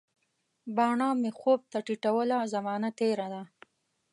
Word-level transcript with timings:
باڼه 0.75 1.07
مي 1.21 1.31
خوب 1.39 1.59
ته 1.71 1.77
ټیټوله، 1.87 2.37
زمانه 2.53 2.89
تیره 2.99 3.27
ده 3.33 3.43